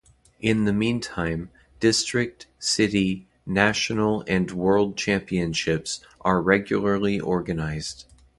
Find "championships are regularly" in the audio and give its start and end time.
4.97-7.19